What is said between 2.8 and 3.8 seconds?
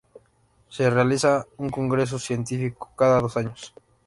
cada dos años.